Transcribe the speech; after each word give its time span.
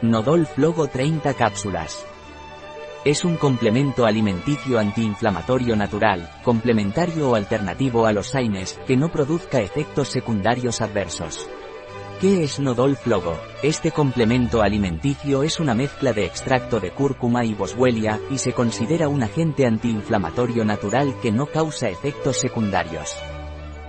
Nodol 0.00 0.46
Flogo 0.46 0.86
30 0.86 1.34
cápsulas. 1.34 2.06
Es 3.04 3.24
un 3.24 3.36
complemento 3.36 4.06
alimenticio 4.06 4.78
antiinflamatorio 4.78 5.74
natural, 5.74 6.30
complementario 6.44 7.30
o 7.30 7.34
alternativo 7.34 8.06
a 8.06 8.12
los 8.12 8.32
AINES, 8.36 8.78
que 8.86 8.96
no 8.96 9.10
produzca 9.10 9.60
efectos 9.60 10.06
secundarios 10.06 10.82
adversos. 10.82 11.50
¿Qué 12.20 12.44
es 12.44 12.60
Nodol 12.60 12.94
Flogo? 12.94 13.40
Este 13.64 13.90
complemento 13.90 14.62
alimenticio 14.62 15.42
es 15.42 15.58
una 15.58 15.74
mezcla 15.74 16.12
de 16.12 16.26
extracto 16.26 16.78
de 16.78 16.92
cúrcuma 16.92 17.44
y 17.44 17.54
boswellia, 17.54 18.20
y 18.30 18.38
se 18.38 18.52
considera 18.52 19.08
un 19.08 19.24
agente 19.24 19.66
antiinflamatorio 19.66 20.64
natural 20.64 21.16
que 21.20 21.32
no 21.32 21.46
causa 21.46 21.88
efectos 21.88 22.36
secundarios. 22.36 23.16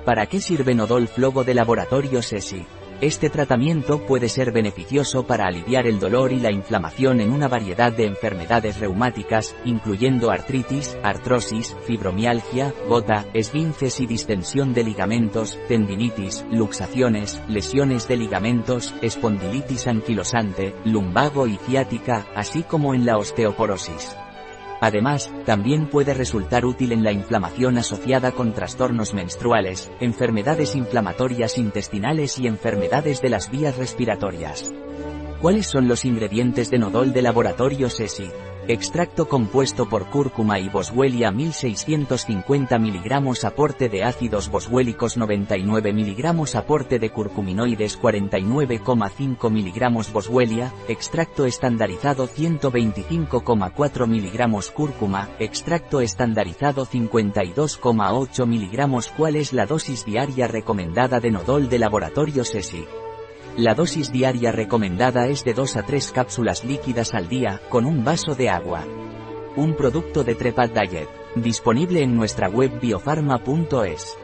¿Para 0.06 0.26
qué 0.26 0.42
sirve 0.42 0.74
Nodol 0.74 1.08
Flogo 1.08 1.44
de 1.44 1.54
laboratorio 1.54 2.24
SESI? 2.24 2.66
Este 3.02 3.30
tratamiento 3.30 4.06
puede 4.06 4.28
ser 4.28 4.52
beneficioso 4.52 5.26
para 5.26 5.48
aliviar 5.48 5.88
el 5.88 6.00
dolor 6.00 6.34
y 6.34 6.40
la 6.42 6.52
inflamación 6.52 7.22
en 7.22 7.32
una 7.32 7.48
variedad 7.48 7.94
de 7.94 8.06
enfermedades 8.06 8.78
reumáticas, 8.78 9.56
incluyendo 9.64 10.32
artritis, 10.32 10.98
artrosis, 11.02 11.78
fibromialgia, 11.86 12.74
gota, 12.90 13.26
esguinces 13.34 14.02
y 14.02 14.06
distensión 14.06 14.74
de 14.74 14.84
ligamentos, 14.84 15.58
tendinitis, 15.70 16.46
luxaciones, 16.52 17.42
lesiones 17.48 18.06
de 18.10 18.18
ligamentos, 18.18 18.94
espondilitis 19.02 19.88
anquilosante, 19.88 20.76
lumbago 20.84 21.48
y 21.48 21.56
ciática, 21.56 22.28
así 22.36 22.64
como 22.64 22.94
en 22.94 23.06
la 23.06 23.18
osteoporosis. 23.18 24.14
Además, 24.82 25.32
también 25.46 25.88
puede 25.88 26.14
resultar 26.14 26.66
útil 26.66 26.92
en 26.92 27.04
la 27.04 27.12
inflamación 27.12 27.78
asociada 27.78 28.32
con 28.32 28.54
trastornos 28.54 29.14
menstruales, 29.14 29.92
enfermedades 30.00 30.76
inflamatorias 30.76 31.58
intestinales 31.58 32.40
y 32.40 32.48
enfermedades 32.48 33.22
de 33.22 33.30
las 33.30 33.52
vías 33.52 33.78
respiratorias. 33.78 34.72
¿Cuáles 35.42 35.68
son 35.68 35.88
los 35.88 36.06
ingredientes 36.06 36.70
de 36.70 36.80
Nodol 36.80 37.14
de 37.14 37.22
laboratorio 37.22 37.90
SESI? 37.90 38.30
Extracto 38.70 39.28
compuesto 39.28 39.90
por 39.90 40.12
cúrcuma 40.12 40.60
y 40.60 40.70
boswellia 40.70 41.32
1650 41.32 42.78
mg 42.78 43.44
aporte 43.44 43.90
de 43.90 44.04
ácidos 44.04 44.52
boswélicos 44.52 45.18
99 45.18 45.92
mg 45.92 46.56
aporte 46.56 47.00
de 47.00 47.10
curcuminoides 47.10 48.00
49,5 48.00 49.50
mg 49.50 50.14
boswellia, 50.14 50.72
extracto 50.88 51.48
estandarizado 51.48 52.28
125,4 52.28 54.06
mg 54.06 54.72
cúrcuma, 54.72 55.30
extracto 55.40 56.00
estandarizado 56.02 56.86
52,8 56.86 58.46
mg 58.46 59.18
¿Cuál 59.18 59.36
es 59.38 59.52
la 59.52 59.66
dosis 59.66 60.06
diaria 60.06 60.48
recomendada 60.48 61.20
de 61.20 61.32
Nodol 61.32 61.70
de 61.70 61.80
laboratorio 61.80 62.46
SESI? 62.46 62.86
La 63.60 63.76
dosis 63.76 64.10
diaria 64.10 64.54
recomendada 64.54 65.28
es 65.28 65.44
de 65.44 65.54
2 65.54 65.76
a 65.76 65.84
3 65.84 66.14
cápsulas 66.14 66.64
líquidas 66.64 67.14
al 67.14 67.28
día, 67.28 67.60
con 67.68 67.86
un 67.86 68.06
vaso 68.06 68.34
de 68.34 68.50
agua. 68.50 68.86
Un 69.58 69.76
producto 69.76 70.24
de 70.24 70.34
Trepat 70.34 70.72
Diet, 70.72 71.10
disponible 71.36 72.02
en 72.02 72.16
nuestra 72.16 72.48
web 72.48 72.80
biofarma.es. 72.80 74.18